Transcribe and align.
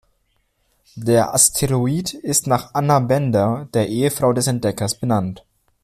Der 0.95 1.31
Asteroid 1.35 2.15
ist 2.15 2.47
nach 2.47 2.73
Anna 2.73 2.97
Benda, 2.97 3.69
der 3.71 3.87
Ehefrau 3.87 4.33
des 4.33 4.47
Entdeckers, 4.47 4.95
benannt. 4.99 5.45